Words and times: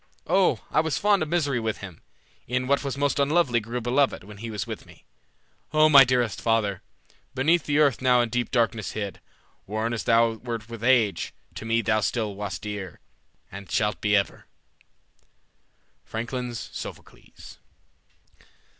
O, 0.25 0.61
I 0.71 0.79
was 0.79 0.97
fond 0.97 1.21
of 1.21 1.29
misery 1.29 1.59
with 1.59 1.77
him; 1.77 2.01
E'en 2.49 2.65
what 2.65 2.83
was 2.83 2.97
most 2.97 3.19
unlovely 3.19 3.59
grew 3.59 3.79
beloved 3.79 4.23
When 4.23 4.37
he 4.37 4.49
was 4.49 4.65
with 4.65 4.83
me. 4.87 5.05
O 5.73 5.89
my 5.89 6.03
dearest 6.03 6.41
father, 6.41 6.81
Beneath 7.35 7.65
the 7.65 7.77
earth 7.77 8.01
now 8.01 8.19
in 8.21 8.29
deep 8.29 8.49
darkness 8.49 8.93
hid, 8.93 9.21
Worn 9.67 9.93
as 9.93 10.05
thou 10.05 10.31
wert 10.37 10.69
with 10.69 10.83
age, 10.83 11.35
to 11.53 11.65
me 11.65 11.83
thou 11.83 12.01
still 12.01 12.33
Wast 12.33 12.63
dear, 12.63 12.99
and 13.51 13.69
shalt 13.69 14.01
be 14.01 14.15
ever." 14.15 14.47
Francklin's 16.03 16.71
Sophocles. 16.73 17.59